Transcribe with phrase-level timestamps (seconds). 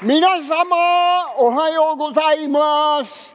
[0.00, 3.34] 皆様、おはようございます。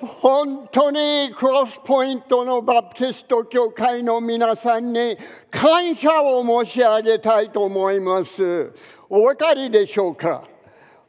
[0.00, 5.16] 本当にクロスポイントのバプテスト教会の皆さんに
[5.50, 8.72] 感謝を申し上げたいと思います。
[9.08, 10.44] お分かりでしょうか？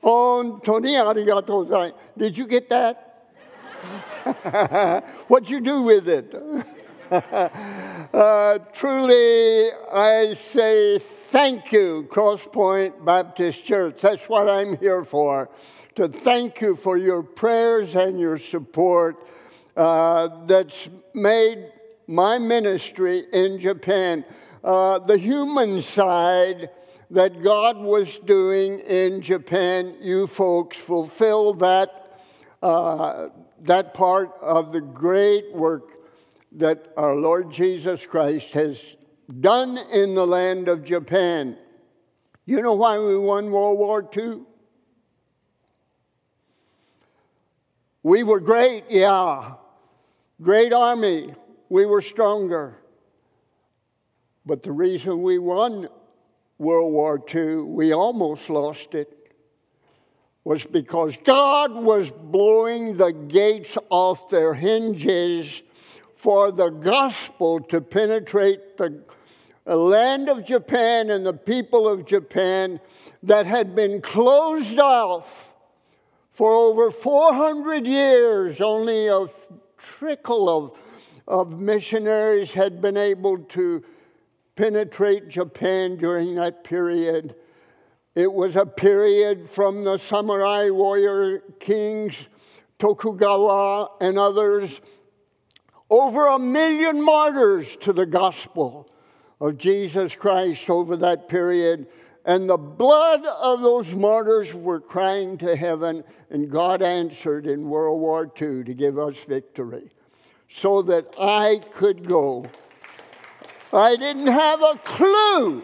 [0.01, 2.19] 本当にありがとうございます。
[2.19, 2.95] Did you get that?
[5.29, 6.35] What you do with it?
[7.11, 14.01] uh, truly, I say thank you, Crosspoint Baptist Church.
[14.01, 15.49] That's what I'm here for.
[15.95, 19.25] To thank you for your prayers and your support
[19.77, 21.71] uh, that's made
[22.07, 24.25] my ministry in Japan.
[24.61, 26.71] Uh, the human side
[27.11, 32.19] that God was doing in Japan, you folks fulfill that,
[32.61, 33.29] uh,
[33.61, 35.96] that part of the great work
[36.57, 38.79] that our Lord Jesus Christ has
[39.39, 41.55] done in the land of Japan.
[42.45, 44.41] You know why we won World War II?
[48.01, 49.53] We were great, yeah.
[50.41, 51.33] Great army.
[51.69, 52.77] We were stronger.
[54.45, 55.89] But the reason we won
[56.57, 59.13] World War II, we almost lost it,
[60.43, 65.61] was because God was blowing the gates off their hinges
[66.17, 69.03] for the gospel to penetrate the
[69.65, 72.79] land of Japan and the people of Japan
[73.21, 75.53] that had been closed off
[76.31, 78.59] for over 400 years.
[78.59, 79.27] Only a
[79.77, 80.77] trickle of,
[81.27, 83.83] of missionaries had been able to
[84.55, 87.35] penetrate Japan during that period.
[88.15, 92.27] It was a period from the samurai warrior kings,
[92.79, 94.81] Tokugawa, and others
[95.89, 98.89] over a million martyrs to the gospel
[99.39, 101.87] of Jesus Christ over that period.
[102.25, 108.01] And the blood of those martyrs were crying to heaven, and God answered in World
[108.01, 109.91] War II to give us victory
[110.49, 112.45] so that I could go.
[113.71, 115.63] I didn't have a clue.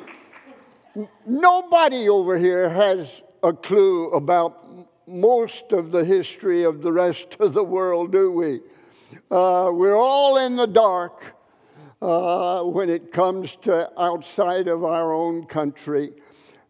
[1.25, 7.53] Nobody over here has a clue about most of the history of the rest of
[7.53, 8.61] the world, do we?
[9.33, 11.35] Uh, we're all in the dark
[12.03, 16.11] uh, when it comes to outside of our own country.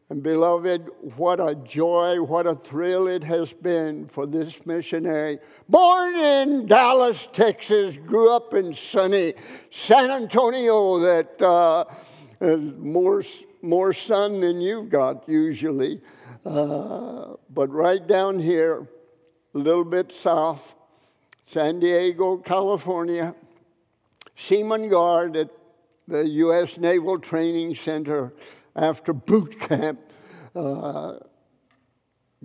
[0.09, 0.88] And beloved,
[1.18, 5.40] what a joy, what a thrill it has been for this missionary.
[5.68, 9.34] Born in Dallas, Texas, grew up in sunny
[9.69, 11.84] San Antonio, that uh,
[12.78, 13.23] more,
[13.62, 16.00] more sun than you've got usually.
[16.46, 18.88] Uh, but right down here,
[19.53, 20.75] a little bit south,
[21.46, 23.36] San Diego, California,
[24.36, 25.50] Seaman Guard at
[26.08, 26.78] the U.S.
[26.78, 28.34] Naval Training Center
[28.76, 30.00] after boot camp.
[30.56, 31.16] Uh,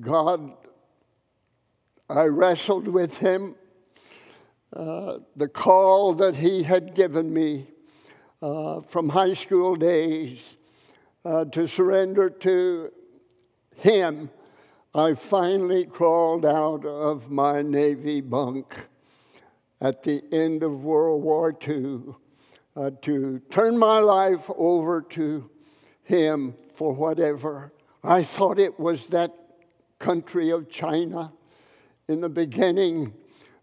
[0.00, 0.52] God,
[2.08, 3.54] I wrestled with him.
[4.72, 7.68] Uh, the call that he had given me
[8.42, 10.56] uh, from high school days
[11.24, 12.92] uh, to surrender to
[13.76, 14.30] him,
[14.94, 18.87] I finally crawled out of my Navy bunk
[19.80, 22.14] at the end of World War II
[22.76, 25.50] uh, to turn my life over to
[26.02, 27.72] him for whatever.
[28.02, 29.34] I thought it was that
[29.98, 31.32] country of China
[32.08, 33.12] in the beginning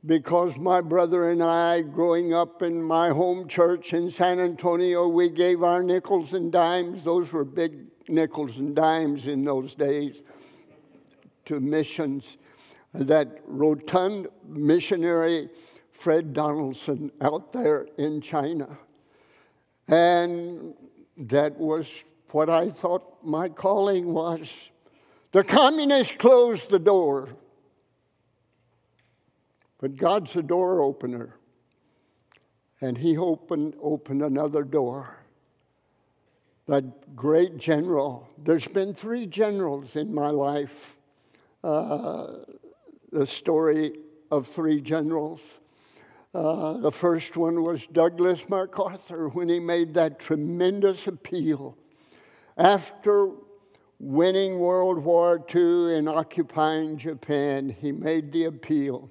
[0.05, 5.29] because my brother and I, growing up in my home church in San Antonio, we
[5.29, 7.03] gave our nickels and dimes.
[7.03, 10.17] Those were big nickels and dimes in those days
[11.45, 12.37] to missions.
[12.93, 15.49] That rotund missionary
[15.97, 18.77] Fred Donaldson out there in China.
[19.87, 20.73] And
[21.17, 21.87] that was
[22.31, 24.49] what I thought my calling was.
[25.31, 27.29] The communists closed the door,
[29.79, 31.35] but God's a door opener.
[32.81, 35.17] And He opened, opened another door.
[36.67, 40.97] That great general, there's been three generals in my life.
[41.63, 42.27] Uh,
[43.11, 43.93] the story
[44.29, 45.39] of three generals.
[46.35, 51.77] Uh, the first one was Douglas MacArthur when he made that tremendous appeal
[52.57, 53.29] after
[54.01, 57.69] winning World War II and occupying Japan.
[57.69, 59.09] He made the appeal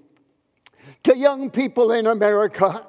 [1.04, 2.86] to young people in America.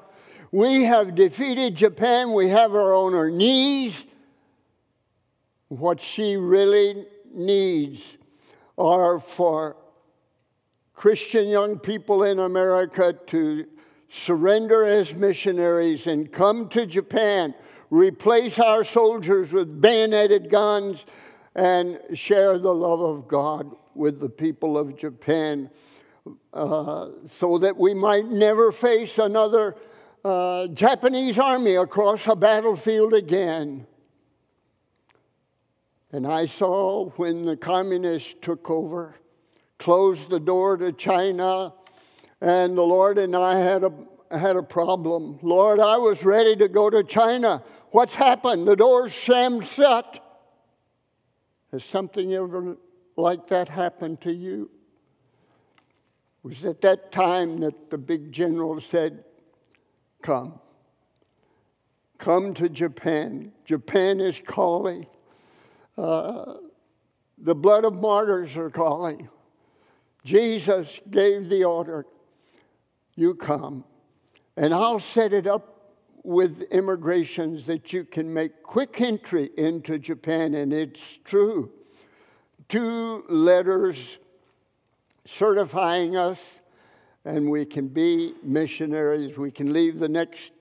[0.51, 2.33] We have defeated Japan.
[2.33, 4.03] We have her on her knees.
[5.69, 8.01] What she really needs
[8.77, 9.77] are for
[10.93, 13.67] Christian young people in America to
[14.09, 17.53] surrender as missionaries and come to Japan,
[17.89, 21.05] replace our soldiers with bayoneted guns,
[21.55, 25.69] and share the love of God with the people of Japan
[26.53, 27.09] uh,
[27.39, 29.75] so that we might never face another
[30.23, 33.85] uh, Japanese army across a battlefield again.
[36.11, 39.15] And I saw when the communists took over,
[39.79, 41.73] closed the door to China,
[42.45, 43.91] and the Lord and I had a,
[44.29, 45.39] had a problem.
[45.41, 47.63] Lord, I was ready to go to China.
[47.89, 48.67] What's happened?
[48.67, 50.23] The door's slammed shut.
[51.71, 52.77] Has something ever
[53.17, 54.69] like that happened to you?
[56.43, 59.23] It was at that time that the big general said,
[60.21, 60.59] Come.
[62.19, 63.53] Come to Japan.
[63.65, 65.07] Japan is calling.
[65.97, 66.57] Uh,
[67.39, 69.29] the blood of martyrs are calling.
[70.23, 72.05] Jesus gave the order
[73.15, 73.83] you come,
[74.57, 80.55] and I'll set it up with immigrations that you can make quick entry into Japan,
[80.55, 81.71] and it's true.
[82.67, 84.17] Two letters
[85.25, 86.39] certifying us,
[87.25, 89.37] and we can be missionaries.
[89.37, 90.51] We can leave the next,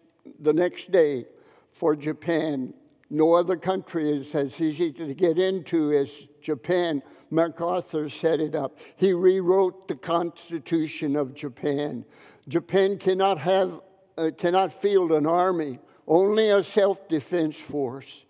[0.40, 1.26] the next day
[1.72, 2.74] for Japan.
[3.10, 6.10] No other country is as easy to get into as
[6.40, 7.02] Japan.
[7.30, 8.78] MacArthur set it up.
[8.96, 12.04] He rewrote the Constitution of Japan.
[12.48, 13.80] Japan cannot have
[14.16, 18.24] uh, cannot field an army, only a self defense force.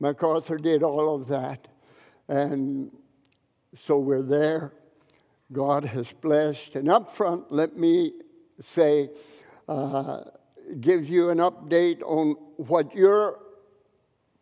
[0.00, 1.68] MacArthur did all of that.
[2.28, 2.90] And
[3.76, 4.72] so we're there.
[5.52, 6.76] God has blessed.
[6.76, 8.12] And up front, let me
[8.74, 9.10] say,
[9.68, 10.22] uh,
[10.80, 13.40] give you an update on what your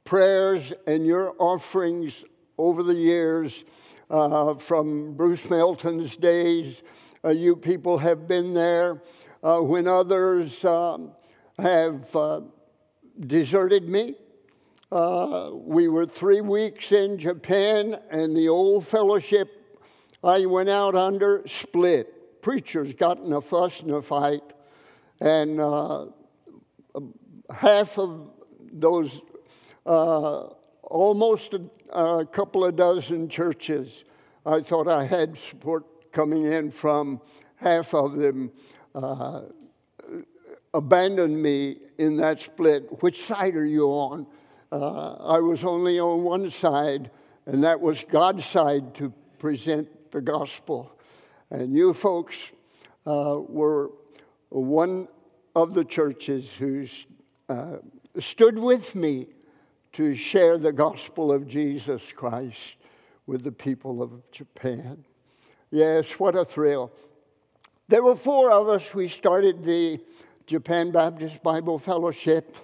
[0.04, 2.24] prayers and your offerings
[2.56, 3.64] over the years
[4.10, 6.82] uh, from Bruce Melton's days.
[7.24, 9.02] Uh, you people have been there
[9.42, 11.10] uh, when others um,
[11.58, 12.40] have uh,
[13.26, 14.14] deserted me.
[14.92, 19.80] Uh, we were three weeks in Japan, and the old fellowship
[20.22, 22.40] I went out under split.
[22.40, 24.44] Preachers got in a fuss and a fight,
[25.20, 26.06] and uh,
[27.52, 28.30] half of
[28.72, 29.20] those,
[29.84, 30.44] uh,
[30.82, 31.62] almost a,
[31.92, 34.04] a couple of dozen churches,
[34.46, 37.20] I thought I had support coming in from
[37.56, 38.50] half of them
[38.94, 39.42] uh,
[40.74, 43.02] abandoned me in that split.
[43.02, 44.26] Which side are you on?
[44.70, 47.10] Uh, I was only on one side,
[47.46, 50.92] and that was God's side to present the gospel.
[51.50, 52.36] And you folks
[53.06, 53.90] uh, were
[54.50, 55.08] one
[55.56, 56.86] of the churches who
[57.48, 57.76] uh,
[58.18, 59.28] stood with me
[59.94, 62.76] to share the gospel of Jesus Christ
[63.26, 65.04] with the people of Japan.
[65.70, 66.90] Yes, what a thrill.
[67.88, 68.94] There were four of us.
[68.94, 70.00] We started the
[70.46, 72.56] Japan Baptist Bible Fellowship.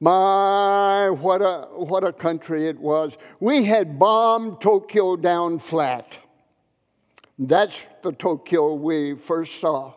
[0.00, 3.16] My, what a, what a country it was.
[3.40, 6.18] We had bombed Tokyo down flat.
[7.38, 9.94] That's the Tokyo we first saw.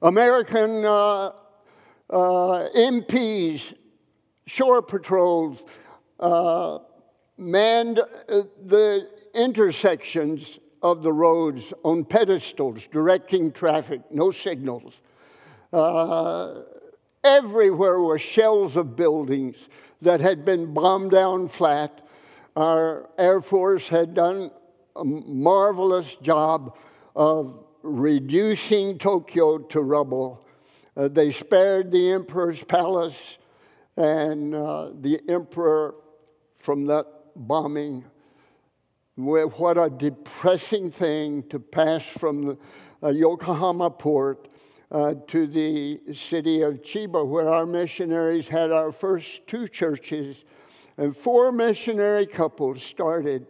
[0.00, 1.32] American uh,
[2.08, 3.74] uh, MPs,
[4.46, 5.62] shore patrols,
[6.20, 6.78] uh,
[7.36, 14.92] manned uh, the intersections of the roads on pedestals directing traffic, no signals.
[15.72, 16.60] Uh,
[17.24, 19.56] everywhere were shells of buildings
[20.02, 22.06] that had been bombed down flat.
[22.54, 24.50] Our Air Force had done
[24.94, 26.76] a marvelous job
[27.16, 30.46] of reducing Tokyo to rubble.
[30.94, 33.38] Uh, they spared the emperor's palace
[33.96, 35.94] and uh, the emperor
[36.58, 38.04] from that bombing
[39.16, 42.58] what a depressing thing to pass from the
[43.02, 44.48] uh, Yokohama port
[44.90, 50.44] uh, to the city of Chiba, where our missionaries had our first two churches,
[50.96, 53.46] and four missionary couples started.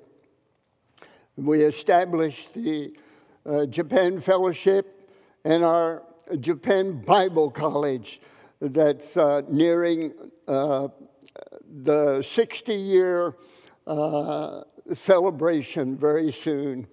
[1.37, 2.92] We established the
[3.47, 5.11] uh, Japan Fellowship
[5.44, 6.02] and our
[6.40, 8.21] Japan Bible College
[8.61, 10.12] that's uh, nearing
[10.47, 10.88] uh,
[11.83, 13.35] the 60 year
[13.87, 16.86] uh, celebration very soon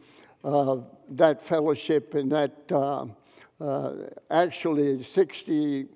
[0.43, 3.05] of that fellowship and that uh,
[3.59, 3.93] uh,
[4.29, 5.87] actually 60,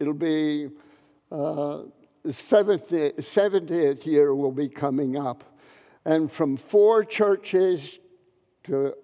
[0.00, 0.68] it'll be
[1.30, 1.82] uh,
[2.26, 5.44] 70th, 70th year will be coming up.
[6.04, 7.98] And from four churches
[8.64, 8.94] to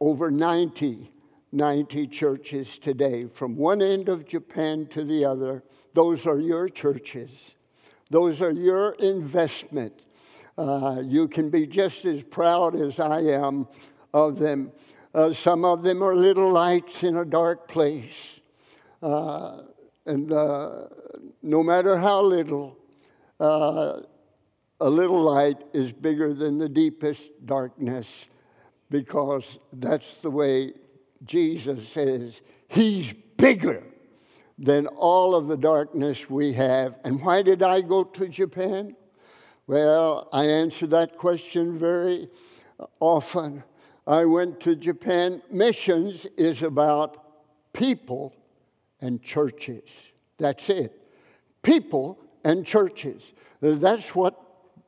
[0.00, 1.12] over 90,
[1.52, 5.62] 90 churches today, from one end of Japan to the other,
[5.94, 7.30] those are your churches.
[8.10, 10.00] Those are your investment
[10.58, 13.68] uh, you can be just as proud as I am
[14.12, 14.72] of them.
[15.14, 18.40] Uh, some of them are little lights in a dark place.
[19.00, 19.62] Uh,
[20.04, 20.86] and uh,
[21.42, 22.76] no matter how little,
[23.38, 24.00] uh,
[24.80, 28.08] a little light is bigger than the deepest darkness.
[28.90, 30.72] because that's the way
[31.24, 33.82] Jesus says He's bigger
[34.58, 36.96] than all of the darkness we have.
[37.04, 38.96] And why did I go to Japan?
[39.68, 42.30] Well, I answer that question very
[43.00, 43.62] often.
[44.06, 45.42] I went to Japan.
[45.50, 47.22] Missions is about
[47.74, 48.34] people
[49.02, 49.86] and churches.
[50.38, 50.98] That's it.
[51.62, 53.22] People and churches.
[53.60, 54.42] That's what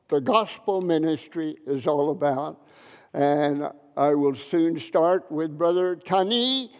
[0.09, 2.59] the gospel ministry is all about.
[3.13, 6.71] And I will soon start with Brother Tani,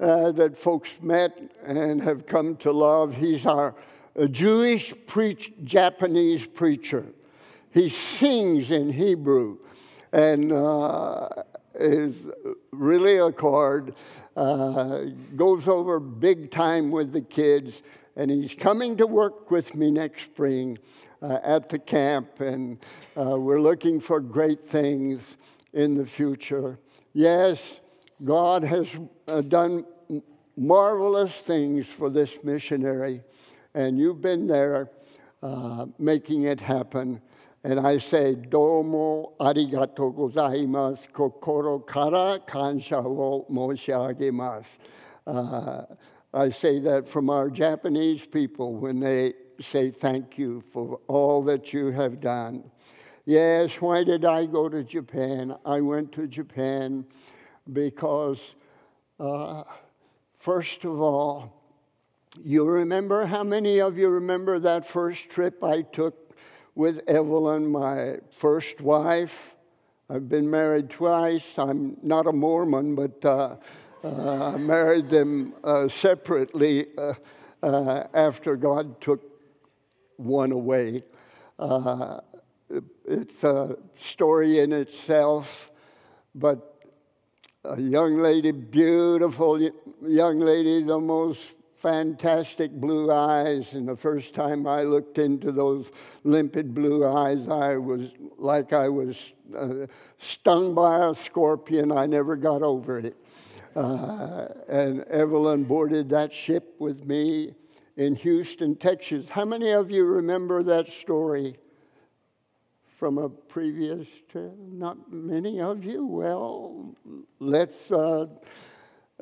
[0.00, 3.12] uh, that folks met and have come to love.
[3.12, 3.74] He's our
[4.30, 4.94] Jewish
[5.62, 7.04] Japanese preacher.
[7.72, 9.58] He sings in Hebrew
[10.12, 11.28] and uh,
[11.74, 12.14] is
[12.72, 13.94] really a chord.
[14.36, 15.04] Uh,
[15.36, 17.82] goes over big time with the kids,
[18.16, 20.78] and he's coming to work with me next spring
[21.20, 22.78] uh, at the camp, and
[23.16, 25.20] uh, we're looking for great things
[25.72, 26.78] in the future.
[27.12, 27.80] Yes,
[28.24, 28.86] God has
[29.28, 29.84] uh, done
[30.56, 33.22] marvelous things for this missionary,
[33.74, 34.90] and you've been there
[35.42, 37.20] uh, making it happen.
[37.62, 44.64] And I say, Domo arigato gozaimasu, kokoro kara kansha wo moshiagemasu.
[45.26, 45.82] Uh,
[46.32, 51.72] I say that from our Japanese people when they say thank you for all that
[51.72, 52.64] you have done.
[53.26, 55.54] Yes, why did I go to Japan?
[55.66, 57.04] I went to Japan
[57.70, 58.40] because,
[59.18, 59.64] uh,
[60.38, 61.52] first of all,
[62.42, 66.19] you remember how many of you remember that first trip I took
[66.80, 69.54] with Evelyn, my first wife?
[70.08, 71.44] I've been married twice.
[71.58, 73.56] I'm not a Mormon, but uh,
[74.02, 77.12] uh, I married them uh, separately uh,
[77.62, 79.20] uh, after God took
[80.16, 81.02] one away.
[81.58, 82.20] Uh,
[83.06, 85.70] it's a story in itself,
[86.34, 86.80] but
[87.62, 89.60] a young lady, beautiful
[90.00, 93.72] young lady, the most fantastic blue eyes.
[93.72, 95.90] And the first time I looked into those
[96.24, 99.16] limpid blue eyes, I was like I was
[99.56, 99.86] uh,
[100.18, 101.90] stung by a scorpion.
[101.90, 103.16] I never got over it.
[103.74, 107.54] Uh, and Evelyn boarded that ship with me
[107.96, 109.28] in Houston, Texas.
[109.28, 111.56] How many of you remember that story
[112.98, 114.52] from a previous trip?
[114.58, 116.04] Not many of you.
[116.04, 116.94] Well,
[117.38, 118.26] let's uh,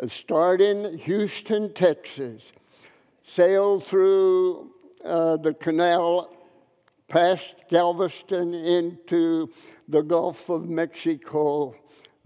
[0.06, 2.42] start in Houston, Texas.
[3.26, 4.70] Sail through
[5.04, 6.34] uh, the canal
[7.08, 9.50] past Galveston into
[9.88, 11.74] the Gulf of Mexico,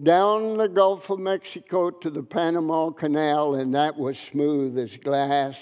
[0.02, 5.56] down the Gulf of Mexico to the Panama Canal, and that was smooth as glass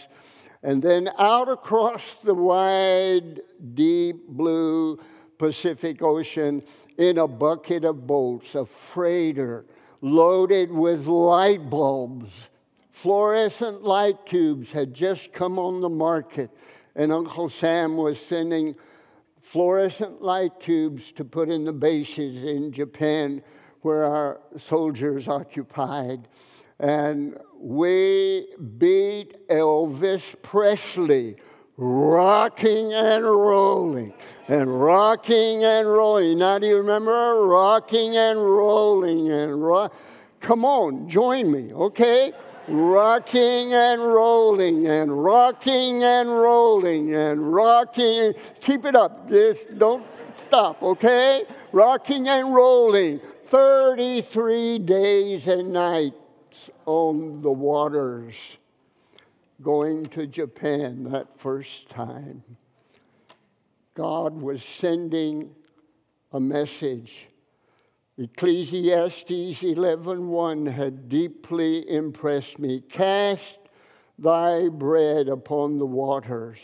[0.62, 3.40] and then out across the wide,
[3.74, 4.98] deep blue
[5.38, 6.62] Pacific Ocean
[6.98, 9.64] in a bucket of boats, a freighter
[10.00, 12.48] loaded with light bulbs.
[12.90, 16.50] Fluorescent light tubes had just come on the market,
[16.94, 18.74] and Uncle Sam was sending
[19.40, 23.42] fluorescent light tubes to put in the bases in Japan
[23.82, 26.28] where our soldiers occupied.
[26.78, 31.36] And we beat Elvis Presley
[31.80, 34.12] rocking and rolling
[34.48, 36.38] and rocking and rolling.
[36.38, 39.94] Now, do you remember rocking and rolling and rock?
[40.40, 42.32] Come on, join me, okay?
[42.68, 48.34] rocking and rolling and rocking and rolling and rocking.
[48.60, 49.28] Keep it up.
[49.28, 50.06] Just don't
[50.46, 51.44] stop, okay?
[51.72, 53.20] Rocking and rolling.
[53.46, 58.36] 33 days and nights on the waters
[59.62, 62.42] going to Japan that first time.
[63.94, 65.54] God was sending
[66.32, 67.26] a message.
[68.16, 72.80] Ecclesiastes 11:1 had deeply impressed me.
[72.80, 73.58] Cast
[74.18, 76.58] thy bread upon the waters,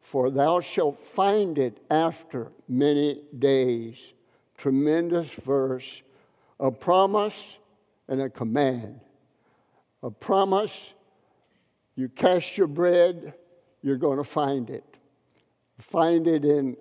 [0.00, 4.12] for thou shalt find it after many days.
[4.56, 6.02] Tremendous verse,
[6.58, 7.58] a promise
[8.08, 9.00] and a command.
[10.02, 10.94] A promise,
[11.96, 13.34] you cast your bread,
[13.82, 14.84] you're going to find it.
[15.78, 16.76] Find it in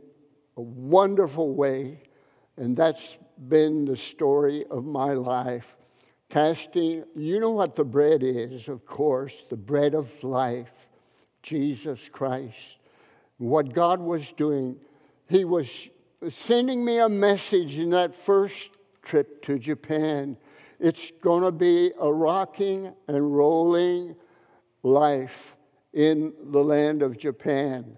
[0.57, 2.01] a wonderful way,
[2.57, 3.17] and that's
[3.48, 5.75] been the story of my life.
[6.29, 10.88] Casting, you know what the bread is, of course, the bread of life,
[11.43, 12.77] Jesus Christ.
[13.38, 14.77] What God was doing,
[15.27, 15.69] He was
[16.29, 18.69] sending me a message in that first
[19.03, 20.38] trip to Japan
[20.79, 24.15] it's going to be a rocking and rolling
[24.86, 25.56] life
[25.94, 27.98] in the land of Japan.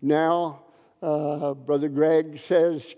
[0.00, 0.62] Now,
[1.02, 2.94] uh, Brother Greg says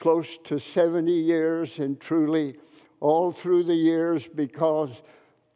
[0.00, 2.56] close to 70 years, and truly,
[3.00, 4.90] all through the years because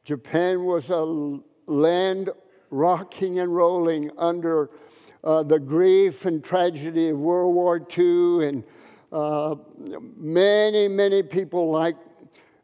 [0.04, 2.30] Japan was a land
[2.70, 4.70] rocking and rolling under
[5.24, 8.64] uh, the grief and tragedy of World War II, and
[9.10, 9.54] uh,
[10.16, 11.96] many, many people like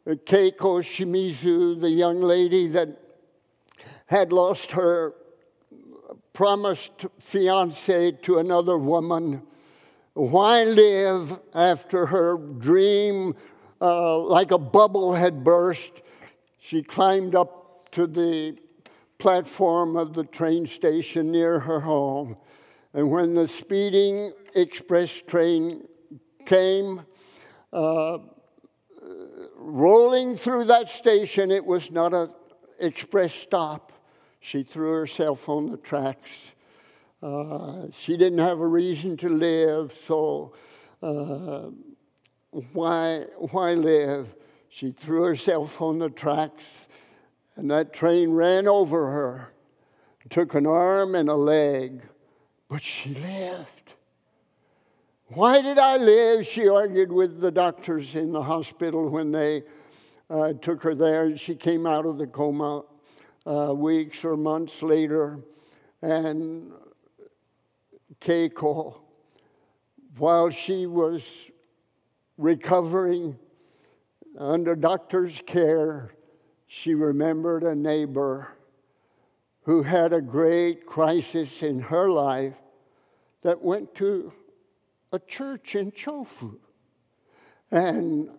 [0.07, 3.00] Keiko Shimizu, the young lady that
[4.11, 5.13] had lost her
[6.33, 9.41] promised fiance to another woman.
[10.15, 13.35] Why live after her dream,
[13.79, 15.93] uh, like a bubble, had burst?
[16.59, 18.57] She climbed up to the
[19.17, 22.35] platform of the train station near her home.
[22.93, 25.87] And when the speeding express train
[26.45, 27.03] came,
[27.71, 28.17] uh,
[29.55, 32.29] rolling through that station, it was not an
[32.77, 33.93] express stop.
[34.41, 36.29] She threw herself on the tracks.
[37.21, 40.53] Uh, she didn't have a reason to live, so
[41.03, 41.69] uh,
[42.73, 44.35] why, why live?
[44.69, 46.63] She threw herself on the tracks,
[47.55, 49.53] and that train ran over her,
[50.31, 52.01] took an arm and a leg,
[52.67, 53.93] but she lived.
[55.27, 56.47] Why did I live?
[56.47, 59.63] She argued with the doctors in the hospital when they
[60.31, 61.37] uh, took her there.
[61.37, 62.83] She came out of the coma
[63.45, 65.39] uh, weeks or months later,
[66.01, 66.71] and
[68.19, 68.99] Keiko,
[70.17, 71.23] while she was
[72.37, 73.37] recovering
[74.37, 76.11] under doctor's care,
[76.67, 78.49] she remembered a neighbor
[79.63, 82.55] who had a great crisis in her life
[83.43, 84.31] that went to
[85.11, 86.57] a church in Chofu.
[87.69, 88.29] And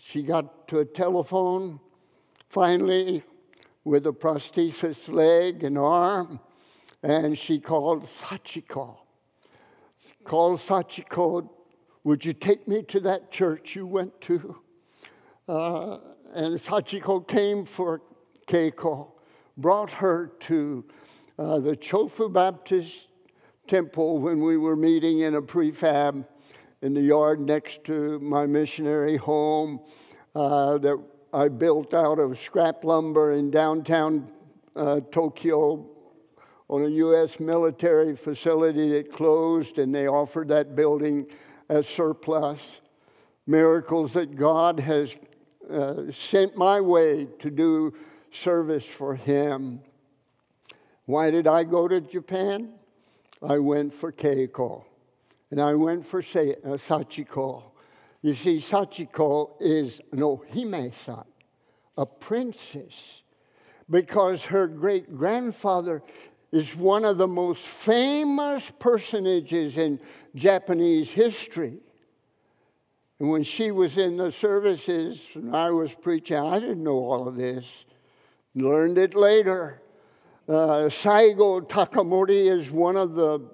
[0.00, 1.80] she got to a telephone
[2.48, 3.22] finally
[3.86, 6.40] with a prosthesis leg and arm,
[7.04, 8.96] and she called Sachiko.
[10.24, 11.48] Called Sachiko,
[12.02, 14.56] would you take me to that church you went to?
[15.48, 15.98] Uh,
[16.34, 18.02] and Sachiko came for
[18.48, 19.12] Keiko,
[19.56, 20.84] brought her to
[21.38, 23.06] uh, the Chofu Baptist
[23.68, 26.26] Temple when we were meeting in a prefab
[26.82, 29.78] in the yard next to my missionary home
[30.34, 31.00] uh, that
[31.32, 34.28] I built out of scrap lumber in downtown
[34.74, 35.86] uh, Tokyo
[36.68, 37.38] on a U.S.
[37.38, 41.26] military facility that closed, and they offered that building
[41.68, 42.60] as surplus.
[43.46, 45.14] Miracles that God has
[45.70, 47.94] uh, sent my way to do
[48.32, 49.80] service for Him.
[51.04, 52.72] Why did I go to Japan?
[53.42, 54.84] I went for Keiko,
[55.50, 57.62] and I went for uh, Sachiko.
[58.26, 61.22] You see, Sachiko is no Hime-san,
[61.96, 63.22] a princess,
[63.88, 66.02] because her great grandfather
[66.50, 70.00] is one of the most famous personages in
[70.34, 71.78] Japanese history.
[73.20, 77.28] And when she was in the services and I was preaching, I didn't know all
[77.28, 77.64] of this.
[78.56, 79.80] Learned it later.
[80.48, 83.48] Uh, Saigo Takamori is one of the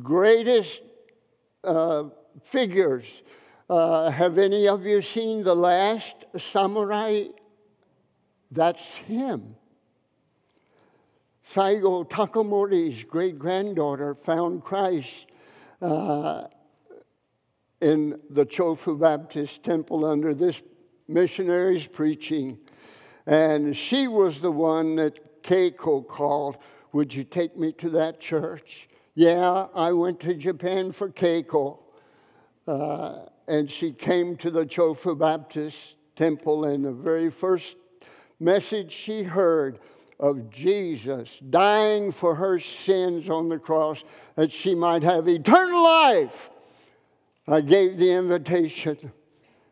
[0.00, 0.82] greatest
[1.62, 2.06] uh,
[2.42, 3.04] figures
[3.72, 7.24] uh, have any of you seen The Last Samurai?
[8.50, 9.56] That's him.
[11.50, 15.24] Saigo Takamori's great granddaughter found Christ
[15.80, 16.48] uh,
[17.80, 20.60] in the Chofu Baptist Temple under this
[21.08, 22.58] missionary's preaching.
[23.26, 26.58] And she was the one that Keiko called,
[26.92, 28.90] Would you take me to that church?
[29.14, 31.78] Yeah, I went to Japan for Keiko.
[32.66, 37.76] Uh, and she came to the Chofu Baptist Temple, and the very first
[38.38, 39.78] message she heard
[40.20, 44.04] of Jesus dying for her sins on the cross
[44.36, 46.50] that she might have eternal life.
[47.48, 49.12] I gave the invitation,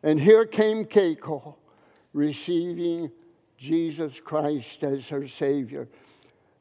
[0.03, 1.55] and here came Keiko
[2.13, 3.11] receiving
[3.57, 5.87] Jesus Christ as her Savior.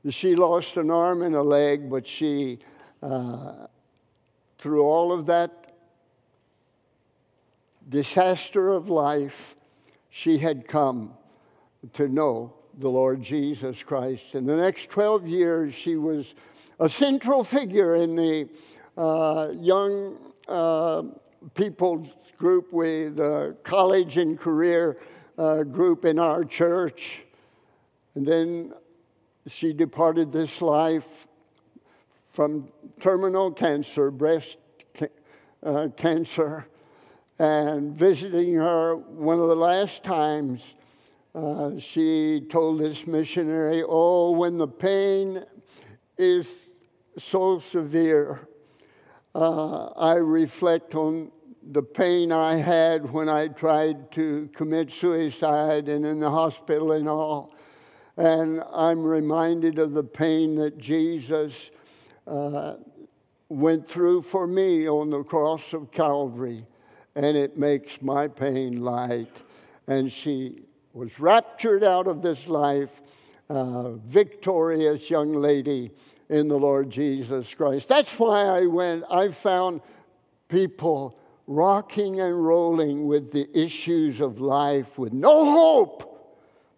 [0.09, 2.61] She lost an arm and a leg, but she,
[3.03, 3.67] uh,
[4.59, 5.60] through all of that
[7.91, 9.57] disaster of life,
[10.09, 11.13] she had come
[11.93, 14.35] to know the Lord Jesus Christ.
[14.35, 16.35] In the next 12 years, she was
[16.79, 18.49] a central figure in the
[18.97, 20.17] uh, young
[20.49, 21.03] uh,
[21.55, 24.99] people's group with uh, college and career
[25.37, 27.23] uh, group in our church.
[28.15, 28.73] And then
[29.49, 31.27] she departed this life
[32.31, 32.69] from
[33.01, 34.57] terminal cancer, breast
[34.95, 35.09] ca-
[35.63, 36.67] uh, cancer
[37.41, 40.61] and visiting her one of the last times,
[41.35, 45.47] uh, she told this missionary, Oh, when the pain
[46.19, 46.47] is
[47.17, 48.47] so severe,
[49.35, 56.05] uh, I reflect on the pain I had when I tried to commit suicide and
[56.05, 57.55] in the hospital and all.
[58.19, 61.71] And I'm reminded of the pain that Jesus
[62.27, 62.75] uh,
[63.49, 66.67] went through for me on the cross of Calvary.
[67.17, 69.37] And it makes my pain light.
[69.87, 73.03] And she was raptured out of this life,
[73.49, 75.91] victorious young lady
[76.29, 77.89] in the Lord Jesus Christ.
[77.89, 79.05] That's why I went.
[79.11, 79.81] I found
[80.49, 81.19] people
[81.49, 86.07] rocking and rolling with the issues of life with no hope.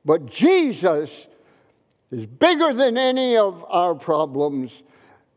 [0.05, 1.27] But Jesus
[2.11, 4.83] is bigger than any of our problems.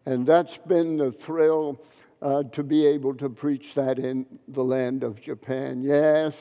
[0.05, 1.81] And that's been the thrill
[2.25, 5.83] uh, to be able to preach that in the land of Japan.
[5.83, 6.33] Yes.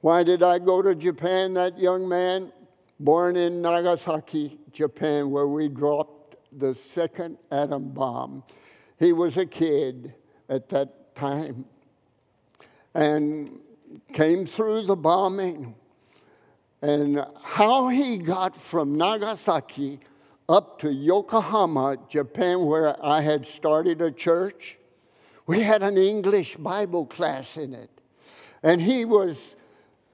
[0.00, 2.50] Why did I go to Japan, that young man?
[2.98, 8.42] Born in Nagasaki, Japan, where we dropped the second atom bomb.
[8.98, 10.14] He was a kid
[10.48, 11.66] at that time
[12.94, 13.58] and
[14.14, 15.74] came through the bombing.
[16.80, 20.00] And how he got from Nagasaki
[20.48, 24.78] up to Yokohama, Japan, where I had started a church,
[25.46, 27.90] we had an English Bible class in it.
[28.62, 29.36] And he was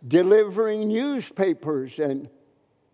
[0.07, 2.29] delivering newspapers and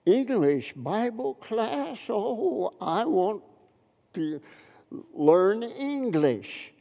[0.04, 1.98] English Bible class.
[2.08, 3.42] Oh, I want
[4.14, 4.40] to
[5.12, 6.72] learn English.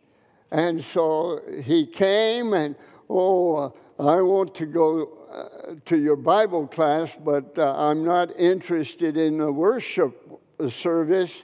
[0.51, 2.75] And so he came and
[3.09, 9.17] oh, I want to go uh, to your Bible class, but uh, I'm not interested
[9.17, 11.43] in the worship service.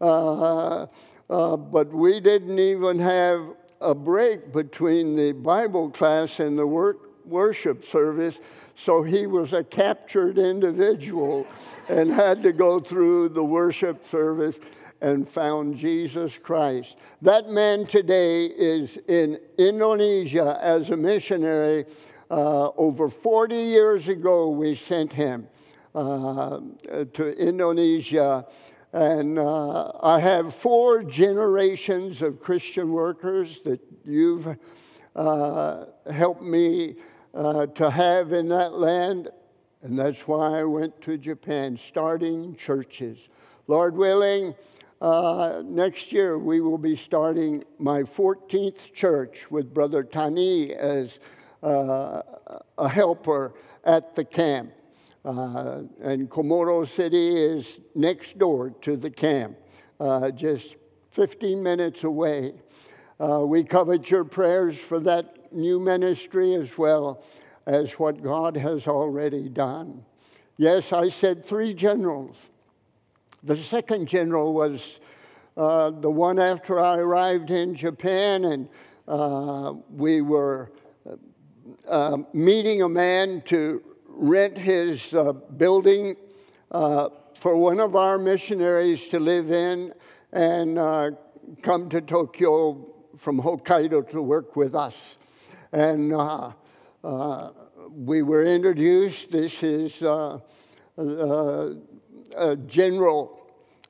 [0.00, 0.86] Uh,
[1.28, 6.98] uh, but we didn't even have a break between the Bible class and the work,
[7.24, 8.38] worship service,
[8.76, 11.46] so he was a captured individual
[11.88, 14.58] and had to go through the worship service
[15.00, 16.96] and found Jesus Christ.
[17.22, 21.84] That man today is in Indonesia as a missionary.
[22.30, 25.46] Uh, over 40 years ago, we sent him
[25.94, 26.60] uh,
[27.14, 28.46] to Indonesia.
[28.96, 34.56] And uh, I have four generations of Christian workers that you've
[35.14, 36.94] uh, helped me
[37.34, 39.28] uh, to have in that land.
[39.82, 43.28] And that's why I went to Japan, starting churches.
[43.66, 44.54] Lord willing,
[45.02, 51.18] uh, next year, we will be starting my 14th church with Brother Tani as
[51.62, 52.22] uh,
[52.78, 53.52] a helper
[53.84, 54.72] at the camp.
[55.26, 59.56] Uh, and Komoro City is next door to the camp,
[59.98, 60.76] uh, just
[61.10, 62.54] 15 minutes away.
[63.18, 67.24] Uh, we covet your prayers for that new ministry as well
[67.66, 70.04] as what God has already done.
[70.58, 72.36] Yes, I said three generals.
[73.42, 75.00] The second general was
[75.56, 78.68] uh, the one after I arrived in Japan, and
[79.08, 80.70] uh, we were
[81.88, 83.82] uh, meeting a man to
[84.16, 86.16] rent his uh, building
[86.70, 89.92] uh, for one of our missionaries to live in
[90.32, 91.10] and uh,
[91.62, 92.86] come to Tokyo
[93.18, 95.16] from Hokkaido to work with us.
[95.72, 96.10] And
[97.92, 99.30] we were introduced.
[99.30, 100.02] This is
[102.36, 103.40] a general,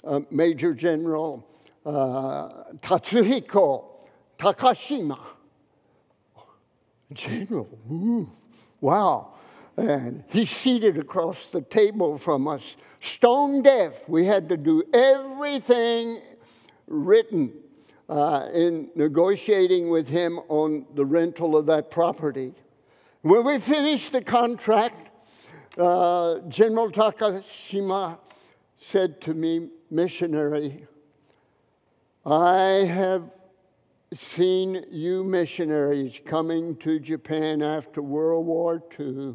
[0.05, 1.47] uh, Major General
[1.85, 2.49] uh,
[2.81, 3.85] Tatsuhiko
[4.39, 5.19] Takashima.
[7.13, 8.31] General, ooh,
[8.81, 9.36] wow.
[9.77, 14.09] And he's seated across the table from us, stone deaf.
[14.09, 16.21] We had to do everything
[16.87, 17.53] written
[18.09, 22.55] uh, in negotiating with him on the rental of that property.
[23.21, 25.11] When we finished the contract,
[25.77, 28.19] uh, General Takashima
[28.79, 30.87] said to me, Missionary,
[32.25, 33.31] I have
[34.15, 39.35] seen you missionaries coming to Japan after World War II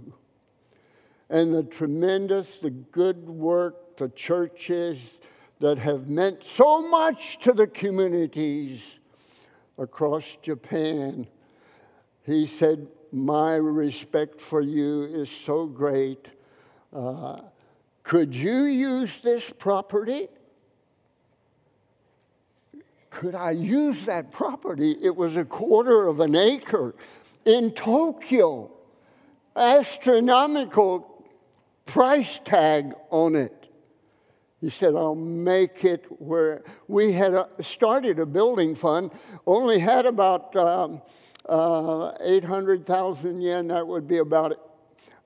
[1.32, 5.00] and the tremendous, the good work, the churches
[5.62, 9.00] that have meant so much to the communities
[9.78, 11.26] across Japan.
[12.26, 16.28] He said, My respect for you is so great.
[16.94, 17.39] Uh,
[18.04, 20.28] could you use this property?
[23.10, 24.98] Could I use that property?
[25.02, 26.94] It was a quarter of an acre
[27.46, 28.72] in Tokyo.
[29.56, 31.11] Astronomical
[31.91, 33.67] price tag on it.
[34.62, 39.12] He said, I'll make it where we had started a building fund,
[39.45, 41.01] only had about um,
[41.49, 44.54] uh, 800,000 yen, that would be about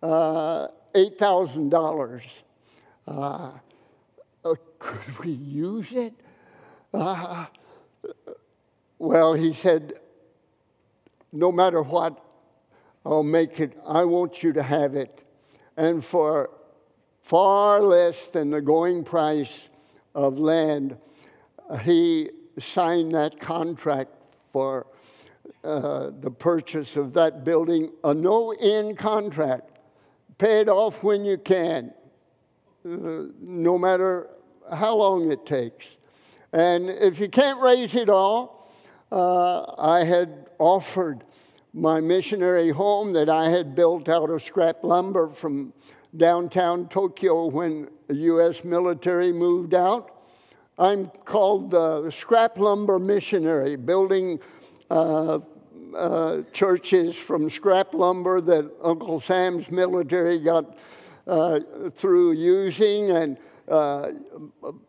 [0.02, 2.24] uh, $8,000.
[3.08, 3.52] Uh,
[4.44, 6.14] uh, could we use it?
[6.92, 7.46] Uh,
[8.98, 10.00] well, he said,
[11.32, 12.20] no matter what,
[13.06, 13.78] I'll make it.
[13.88, 15.22] I want you to have it.
[15.78, 16.50] And for
[17.26, 19.70] far less than the going price
[20.14, 20.96] of land,
[21.82, 24.12] he signed that contract
[24.54, 24.86] for
[25.64, 29.72] uh, the purchase of that building, a no end contract.
[30.38, 31.92] Pay it off when you can,
[32.86, 34.30] uh, no matter
[34.72, 35.86] how long it takes.
[36.54, 38.72] And if you can't raise it all,
[39.12, 41.24] uh, I had offered
[41.74, 45.74] my missionary home that I had built out of scrap lumber from
[46.18, 48.64] downtown Tokyo when the U.S.
[48.64, 50.12] military moved out.
[50.78, 54.40] I'm called the scrap lumber missionary, building
[54.90, 55.40] uh,
[55.96, 60.78] uh, churches from scrap lumber that Uncle Sam's military got
[61.28, 61.60] uh,
[61.96, 63.38] through using, and
[63.70, 64.12] uh,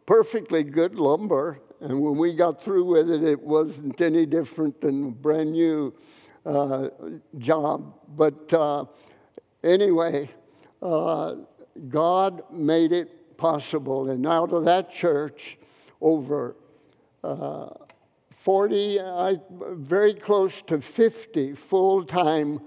[0.06, 1.60] perfectly good lumber.
[1.80, 5.94] And when we got through with it, it wasn't any different than a brand new
[6.44, 6.88] uh,
[7.38, 7.94] job.
[8.16, 8.52] But
[10.86, 11.34] uh,
[11.88, 14.08] God made it possible.
[14.08, 15.58] And out of that church,
[16.00, 16.56] over
[17.24, 17.70] uh,
[18.30, 22.60] 40, I, very close to 50 full time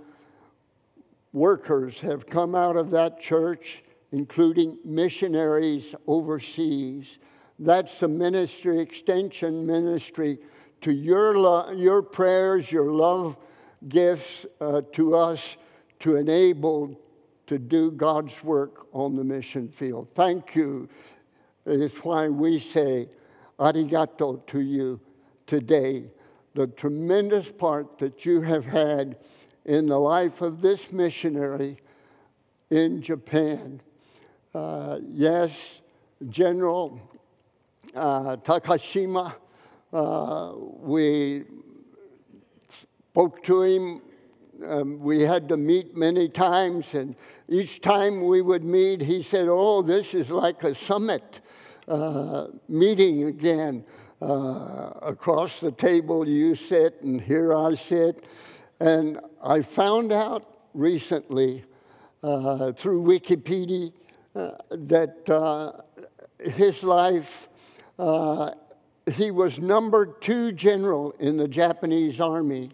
[1.32, 7.20] workers have come out of that church, including missionaries overseas.
[7.58, 10.40] That's the ministry, extension ministry
[10.82, 13.38] to your, lo- your prayers, your love
[13.88, 15.56] gifts uh, to us
[16.00, 17.00] to enable
[17.50, 20.08] to do God's work on the mission field.
[20.14, 20.88] Thank you.
[21.66, 23.10] It's why we say,
[23.60, 25.00] arigato to you
[25.48, 26.06] today.
[26.54, 29.18] The tremendous part that you have had
[29.66, 31.78] in the life of this missionary
[32.70, 33.82] in Japan.
[34.54, 35.52] Uh, yes,
[36.30, 37.02] General
[37.96, 39.34] uh, Takashima,
[39.92, 41.46] uh, we
[43.12, 44.02] spoke to him.
[44.68, 47.16] Um, we had to meet many times, and
[47.48, 51.42] each time we would meet, he said, Oh, this is like a summit
[51.88, 53.86] uh, meeting again.
[54.22, 58.26] Uh, across the table you sit, and here I sit.
[58.82, 61.64] And I found out recently
[62.22, 63.94] uh, through Wikipedia
[64.36, 65.72] uh, that uh,
[66.38, 67.48] his life,
[67.98, 68.52] uh,
[69.14, 72.72] he was number two general in the Japanese army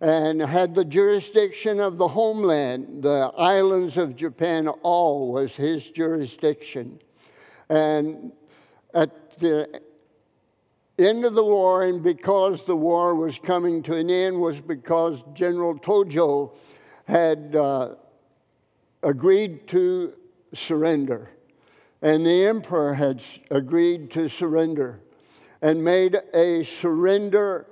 [0.00, 3.02] and had the jurisdiction of the homeland.
[3.02, 7.00] The islands of Japan, all was his jurisdiction.
[7.68, 8.32] And
[8.94, 9.80] at the
[10.98, 15.22] end of the war, and because the war was coming to an end, was because
[15.34, 16.52] General Tojo
[17.06, 17.94] had uh,
[19.02, 20.12] agreed to
[20.54, 21.30] surrender.
[22.02, 25.00] And the emperor had agreed to surrender
[25.60, 27.66] and made a surrender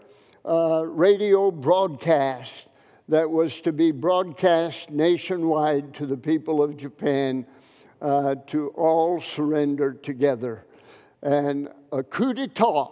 [0.47, 2.69] uh, radio broadcast
[3.09, 7.47] that was to be broadcast nationwide to the people of Japan
[8.01, 10.67] uh, to all surrender together.
[11.23, 12.89] And a coup d'etat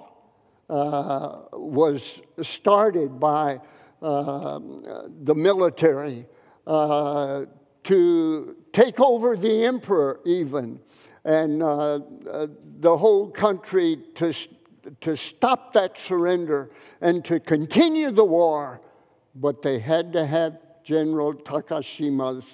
[0.68, 3.60] uh, was started by
[4.02, 4.60] uh,
[5.22, 6.26] the military
[6.66, 7.44] uh,
[7.84, 10.80] to take over the emperor, even,
[11.24, 12.00] and uh,
[12.80, 14.32] the whole country to,
[15.00, 16.70] to stop that surrender
[17.00, 18.80] and to continue the war.
[19.34, 22.44] But they had to have General Takashima's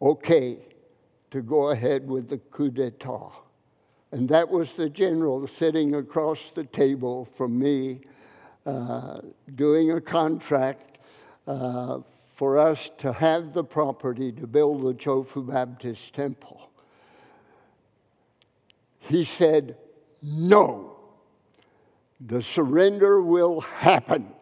[0.00, 0.58] okay
[1.30, 3.32] to go ahead with the coup d'etat.
[4.10, 8.00] And that was the general sitting across the table from me,
[8.64, 9.20] uh,
[9.54, 10.98] doing a contract
[11.46, 11.98] uh,
[12.34, 16.70] for us to have the property to build the Chofu Baptist Temple.
[19.00, 19.76] He said,
[20.22, 20.87] No,
[22.20, 24.32] the surrender will happen.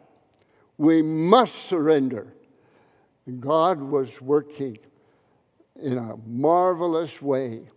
[0.79, 2.35] We must surrender.
[3.41, 4.79] God was working
[5.81, 7.69] in a marvelous way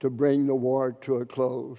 [0.00, 1.78] to bring the war to a close.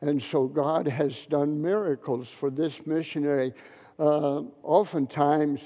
[0.00, 3.52] And so God has done miracles for this missionary.
[3.98, 5.60] Uh, oftentimes,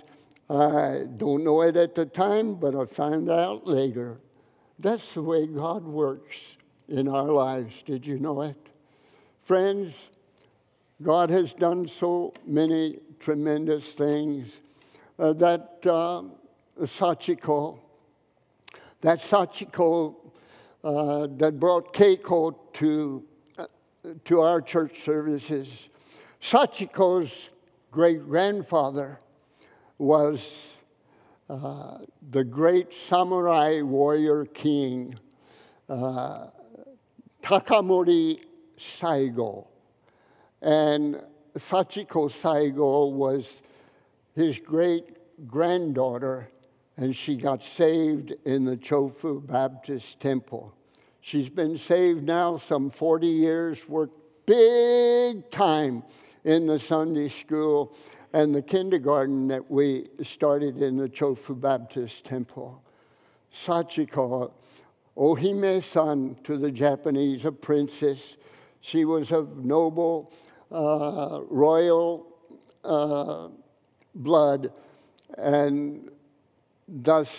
[0.50, 4.20] I don't know it at the time, but I find out later.
[4.78, 6.56] That's the way God works
[6.88, 7.82] in our lives.
[7.86, 8.56] Did you know it?
[9.38, 9.94] Friends,
[11.04, 14.48] God has done so many tremendous things
[15.18, 16.22] uh, that uh,
[16.80, 17.78] Sachiko,
[19.02, 20.14] that Sachiko
[20.82, 23.22] uh, that brought Keiko to,
[23.58, 23.66] uh,
[24.24, 25.88] to our church services.
[26.42, 27.50] Sachiko's
[27.90, 29.20] great grandfather
[29.98, 30.54] was
[31.50, 31.98] uh,
[32.30, 35.18] the great samurai warrior king,
[35.90, 36.46] uh,
[37.42, 38.40] Takamori
[38.78, 39.66] Saigo.
[40.64, 41.20] And
[41.58, 43.46] Sachiko Saigo was
[44.34, 46.48] his great granddaughter,
[46.96, 50.74] and she got saved in the Chofu Baptist Temple.
[51.20, 56.02] She's been saved now some 40 years, worked big time
[56.44, 57.94] in the Sunday school
[58.32, 62.82] and the kindergarten that we started in the Chofu Baptist Temple.
[63.54, 64.50] Sachiko,
[65.14, 68.38] Ohime san to the Japanese, a princess.
[68.80, 70.32] She was of noble,
[70.70, 72.26] uh, royal
[72.84, 73.48] uh,
[74.14, 74.72] blood,
[75.38, 76.10] and
[76.88, 77.30] thus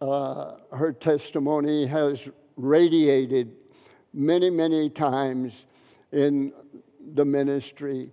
[0.00, 3.52] uh, her testimony has radiated
[4.12, 5.52] many, many times
[6.12, 6.52] in
[7.14, 8.10] the ministry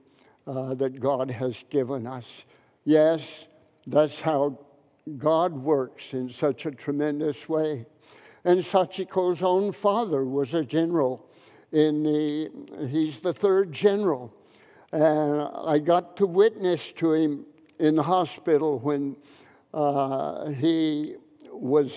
[0.48, 2.26] uh, that God has given us.
[2.86, 3.22] Yes,
[3.86, 4.60] that's how
[5.18, 7.86] God works in such a tremendous way.
[8.46, 11.26] And Sachiko's own father was a general
[11.72, 14.34] in the, he's the third general.
[14.92, 17.46] And I got to witness to him
[17.78, 19.16] in the hospital when
[19.74, 21.16] uh, he
[21.52, 21.92] was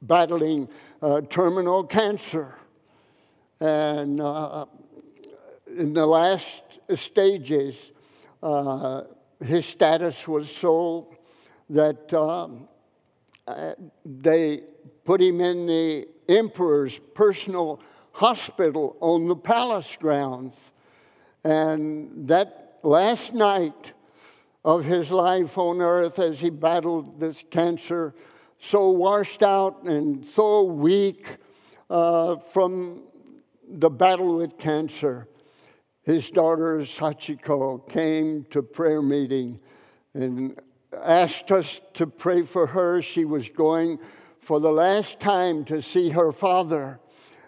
[0.00, 0.68] battling
[1.00, 2.54] uh, terminal cancer.
[3.60, 4.66] And uh,
[5.76, 6.62] in the last
[6.96, 7.76] stages,
[8.42, 9.02] uh,
[9.44, 11.16] his status was so
[11.70, 12.68] that um,
[13.46, 14.62] uh, they
[15.04, 17.80] put him in the emperor's personal
[18.12, 20.54] hospital on the palace grounds.
[21.44, 23.92] And that last night
[24.64, 28.14] of his life on earth, as he battled this cancer,
[28.60, 31.26] so washed out and so weak
[31.90, 33.02] uh, from
[33.68, 35.26] the battle with cancer,
[36.02, 39.58] his daughter Sachiko came to prayer meeting
[40.14, 40.58] and
[41.00, 43.02] asked us to pray for her.
[43.02, 43.98] She was going
[44.40, 46.98] for the last time to see her father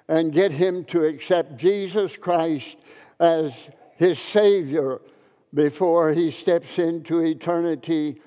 [0.08, 2.76] and get him to accept Jesus Christ
[3.18, 3.52] as
[3.96, 5.00] his Savior
[5.52, 8.20] before he steps into eternity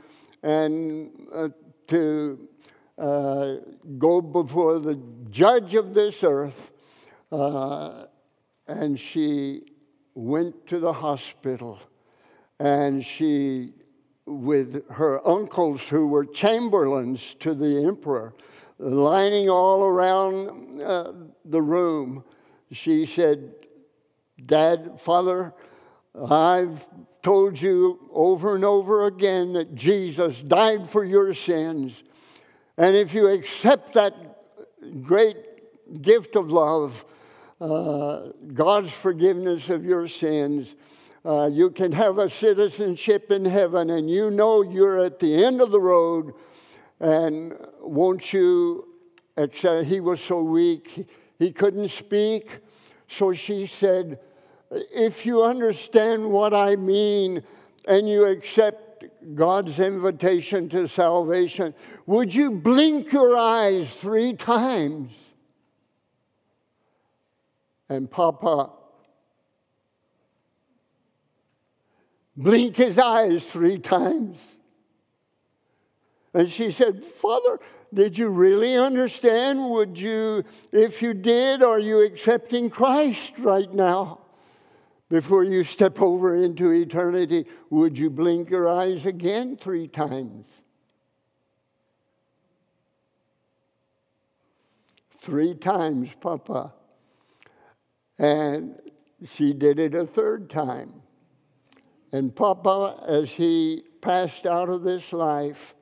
[0.44, 1.50] and uh,
[1.88, 2.48] to
[2.98, 3.56] uh,
[3.98, 5.00] go before the
[5.30, 6.72] judge of this earth.
[7.32, 8.06] Uh,
[8.68, 9.64] and she
[10.16, 11.80] went to the hospital
[12.60, 13.74] and she,
[14.26, 18.34] with her uncles who were chamberlains to the emperor,
[18.80, 21.12] lining all around uh,
[21.46, 22.24] the room,
[22.72, 23.54] she said,
[24.45, 25.54] Dad, Father,
[26.30, 26.86] I've
[27.23, 32.04] told you over and over again that Jesus died for your sins.
[32.78, 34.13] And if you accept that
[35.02, 37.06] great gift of love,
[37.60, 40.76] uh, God's forgiveness of your sins,
[41.26, 45.60] uh, you can have a citizenship in heaven, and you know you're at the end
[45.60, 46.34] of the road.
[47.00, 48.88] And won't you
[49.36, 49.86] accept?
[49.86, 52.60] He was so weak, he couldn't speak.
[53.10, 54.19] So she said,
[54.72, 57.44] If you understand what I mean
[57.86, 61.74] and you accept God's invitation to salvation,
[62.06, 65.12] would you blink your eyes three times?
[67.90, 68.72] And Papa
[72.36, 74.38] blinked his eyes three times.
[76.34, 77.60] And she said, Father,
[77.94, 79.70] did you really understand?
[79.70, 84.20] Would you, if you did, are you accepting Christ right now?
[85.10, 90.46] Before you step over into eternity, would you blink your eyes again three times?
[95.22, 96.74] Three times, Papa.
[98.20, 98.76] And
[99.26, 101.02] she did it a third time.
[102.12, 105.74] And Papa, as he passed out of this life,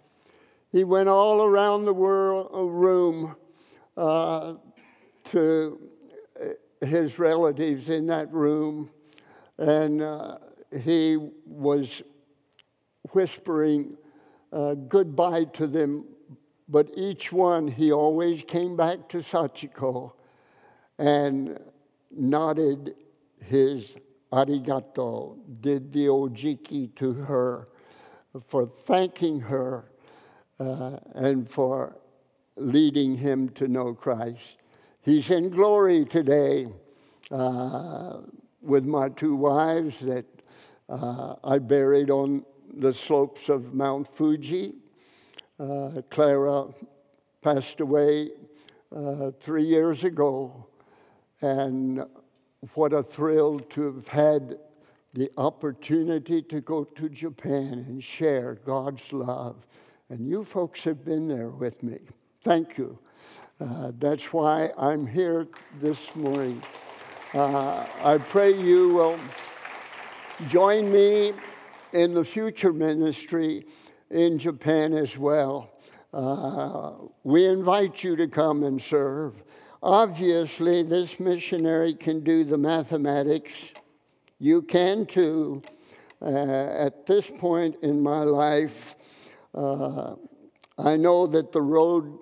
[0.72, 3.36] he went all around the world, uh, room
[3.98, 4.56] uh,
[5.32, 5.80] to
[6.40, 8.90] uh, his relatives in that room
[9.58, 10.38] and uh,
[10.82, 12.02] he was
[13.12, 13.98] whispering
[14.52, 16.06] uh, goodbye to them,
[16.68, 20.14] but each one he always came back to Sachiko
[20.98, 21.60] and
[22.12, 22.96] nodded
[23.40, 23.96] his
[24.32, 27.68] arigato, did the ojigi to her
[28.48, 29.92] for thanking her
[30.60, 31.98] uh, and for
[32.58, 34.58] leading him to know Christ.
[35.02, 36.68] He's in glory today.
[37.30, 38.20] Uh,
[38.66, 40.26] with my two wives that
[40.90, 42.44] uh, I buried on
[42.74, 44.74] the slopes of Mount Fuji.
[45.60, 46.66] Uh, Clara
[47.42, 48.32] passed away
[48.96, 50.66] uh, three years ago,
[51.42, 52.04] and
[52.74, 54.58] what a thrill to have had
[55.14, 59.66] the opportunity to go to Japan and share God's love.
[60.10, 62.00] And you folks have been there with me.
[62.44, 63.00] Thank you.
[63.60, 65.48] Uh, that's why I'm here
[65.82, 66.62] this morning.
[67.36, 69.20] Uh, I pray you will
[70.48, 71.34] join me
[71.92, 73.66] in the future ministry
[74.10, 75.70] in Japan as well.
[76.14, 76.94] Uh,
[77.26, 79.44] we invite you to come and serve.
[79.84, 83.74] Obviously, this missionary can do the mathematics.
[84.40, 85.62] You can too.
[86.22, 88.96] Uh, at this point in my life,
[89.54, 90.16] uh,
[90.78, 92.18] I know that the road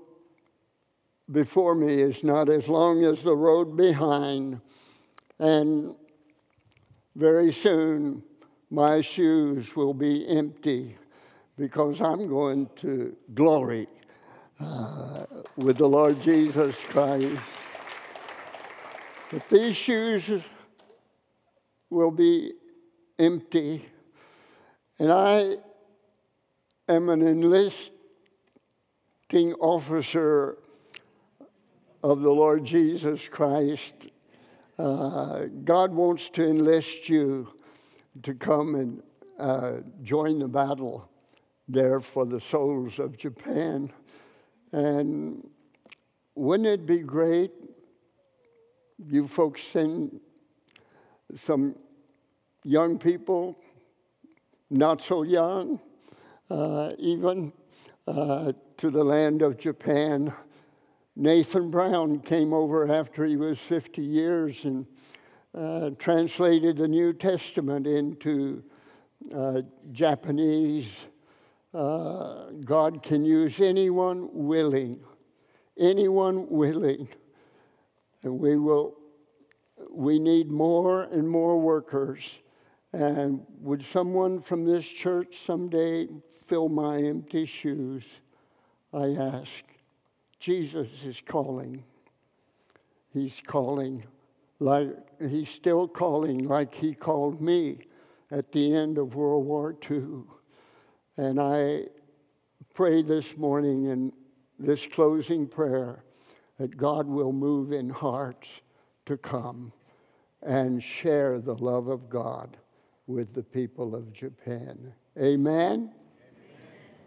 [1.32, 4.59] before me is not as long as the road behind.
[5.39, 5.95] And
[7.15, 8.23] very soon,
[8.69, 10.97] my shoes will be empty
[11.57, 13.88] because I'm going to glory
[14.59, 15.25] uh,
[15.55, 17.41] with the Lord Jesus Christ.
[19.31, 20.29] But these shoes
[21.89, 22.53] will be
[23.19, 23.86] empty,
[24.99, 25.57] and I
[26.88, 27.93] am an enlisting
[29.59, 30.57] officer
[32.03, 33.93] of the Lord Jesus Christ.
[34.84, 37.47] Uh, God wants to enlist you
[38.21, 39.01] to come and
[39.39, 41.07] uh, join the battle
[41.69, 43.89] there for the souls of Japan.
[44.73, 45.47] And
[46.36, 47.51] wouldn't it be great?
[49.07, 50.19] You folks send
[51.34, 51.77] some
[52.65, 53.57] young people,
[54.69, 55.79] not so young,
[56.49, 57.53] uh, even
[58.05, 60.34] uh, to the land of Japan
[61.16, 64.86] Nathan Brown came over after he was 50 years and
[65.55, 68.64] uh, translated the New Testament into
[69.36, 69.61] uh,
[69.91, 70.88] Japanese.
[71.72, 74.99] Uh, God can use anyone willing,
[75.78, 77.07] anyone willing.
[78.24, 78.95] And we will,
[79.91, 82.24] we need more and more workers.
[82.91, 86.07] And would someone from this church someday
[86.47, 88.03] fill my empty shoes?
[88.91, 89.72] I ask.
[90.43, 91.85] Jesus is calling.
[93.13, 94.03] He's calling
[94.59, 94.89] like
[95.29, 97.77] he's still calling like he called me
[98.29, 100.23] at the end of World War II.
[101.15, 101.83] And I
[102.73, 104.11] pray this morning in
[104.59, 106.03] this closing prayer
[106.59, 108.49] that God will move in hearts
[109.05, 109.71] to come
[110.41, 112.57] and share the love of God
[113.07, 114.91] with the people of Japan.
[115.17, 115.71] Amen?
[115.71, 115.91] Amen.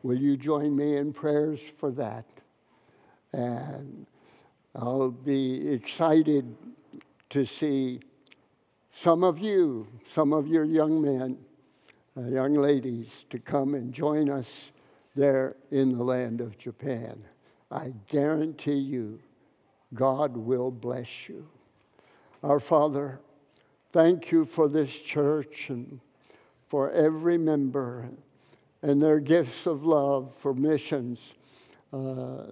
[0.03, 2.25] Will you join me in prayers for that?
[3.37, 4.07] And
[4.75, 6.57] I'll be excited
[7.29, 8.01] to see
[9.03, 11.37] some of you, some of your young men,
[12.17, 14.47] uh, young ladies, to come and join us
[15.15, 17.23] there in the land of Japan.
[17.71, 19.21] I guarantee you,
[19.93, 21.47] God will bless you.
[22.43, 23.21] Our Father,
[23.93, 26.01] thank you for this church and
[26.69, 28.09] for every member
[28.81, 31.19] and their gifts of love for missions.
[31.93, 32.45] Uh,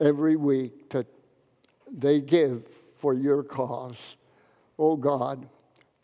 [0.00, 1.06] every week that
[1.90, 2.66] they give
[2.98, 4.16] for your cause.
[4.78, 5.48] Oh God,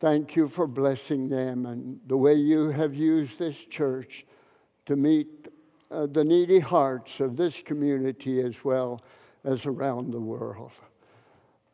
[0.00, 4.26] thank you for blessing them and the way you have used this church
[4.86, 5.48] to meet
[5.90, 9.02] uh, the needy hearts of this community as well
[9.44, 10.72] as around the world.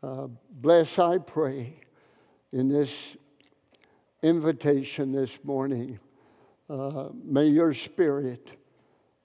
[0.02, 1.80] Uh, bless, I pray,
[2.52, 3.16] in this
[4.22, 5.98] invitation this morning.
[6.68, 8.50] Uh, may your spirit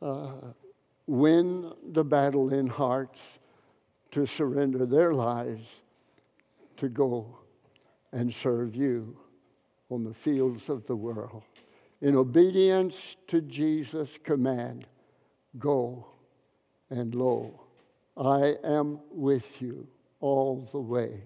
[0.02, 0.32] uh,
[1.10, 3.20] win the battle in hearts
[4.12, 5.66] to surrender their lives
[6.78, 7.40] to go
[8.12, 9.18] and serve you
[9.90, 11.42] on the fields of the world.
[12.02, 14.86] In obedience to Jesus' command,
[15.58, 16.06] go
[16.92, 17.60] and lo,
[18.16, 19.88] I am with you
[20.20, 21.24] all the way.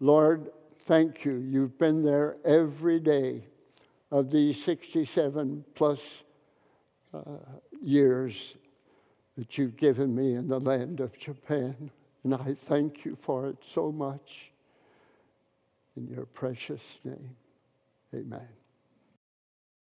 [0.00, 0.50] Lord,
[0.86, 1.36] thank you.
[1.36, 3.44] You've been there every day
[4.10, 6.00] of these 67 plus
[7.12, 7.20] uh,
[7.82, 8.56] years
[9.38, 11.90] that you've given me in the land of Japan.
[12.24, 14.50] And I thank you for it so much.
[15.96, 17.36] In your precious name,
[18.12, 18.57] amen.